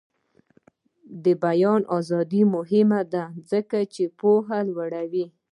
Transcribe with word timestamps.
د 1.23 1.25
بیان 1.45 1.81
ازادي 1.97 2.43
مهمه 2.55 3.01
ده 3.13 3.23
ځکه 3.51 3.77
چې 3.93 4.03
پوهه 4.19 4.59
لوړوي. 4.71 5.25